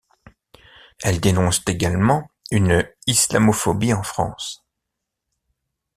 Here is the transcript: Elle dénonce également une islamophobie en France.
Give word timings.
Elle 1.03 1.19
dénonce 1.19 1.61
également 1.67 2.27
une 2.49 2.91
islamophobie 3.05 3.93
en 3.93 4.01
France. 4.01 4.65